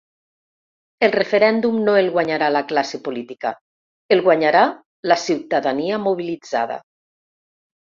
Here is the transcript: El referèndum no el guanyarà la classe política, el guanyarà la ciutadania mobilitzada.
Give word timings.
El 1.07 1.13
referèndum 1.15 1.77
no 1.89 1.95
el 1.99 2.09
guanyarà 2.15 2.49
la 2.57 2.63
classe 2.73 3.01
política, 3.11 3.55
el 4.19 4.27
guanyarà 4.31 4.67
la 5.13 5.23
ciutadania 5.29 6.05
mobilitzada. 6.11 6.85